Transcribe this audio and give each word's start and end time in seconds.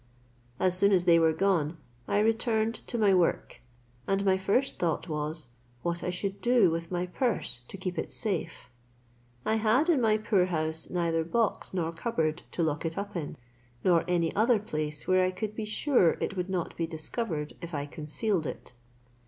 As 0.59 0.75
soon 0.75 0.91
as 0.93 1.03
they 1.03 1.19
were 1.19 1.31
gone, 1.31 1.77
I 2.07 2.21
returned 2.21 2.73
to 2.73 2.97
my 2.97 3.13
work, 3.13 3.61
and 4.07 4.25
my 4.25 4.35
first 4.35 4.79
thought 4.79 5.07
was, 5.07 5.49
what 5.83 6.03
I 6.03 6.09
should 6.09 6.41
do 6.41 6.71
with 6.71 6.89
my 6.89 7.05
purse 7.05 7.59
to 7.67 7.77
keep 7.77 7.99
it 7.99 8.11
safe. 8.11 8.71
I 9.45 9.57
had 9.57 9.89
in 9.89 10.01
my 10.01 10.17
poor 10.17 10.45
house 10.45 10.89
neither 10.89 11.23
box 11.23 11.71
nor 11.71 11.93
cupboard 11.93 12.41
to 12.49 12.63
lock 12.63 12.83
it 12.83 12.97
up 12.97 13.15
in, 13.15 13.37
nor 13.83 14.03
any 14.07 14.35
other 14.35 14.57
place 14.57 15.07
where 15.07 15.23
I 15.23 15.29
could 15.29 15.55
be 15.55 15.65
sure 15.65 16.17
it 16.19 16.35
would 16.35 16.49
not 16.49 16.75
be 16.75 16.87
discovered 16.87 17.53
if 17.61 17.75
I 17.75 17.85
concealed 17.85 18.47
it. 18.47 18.73